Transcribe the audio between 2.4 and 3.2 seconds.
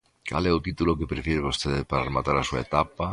súa etapa?